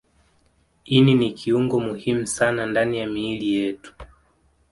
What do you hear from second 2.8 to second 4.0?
ya miili yetu